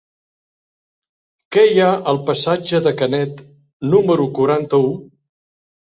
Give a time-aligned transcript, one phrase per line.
[1.57, 3.47] Què hi ha al passatge de Canet
[3.95, 4.95] número quaranta-u?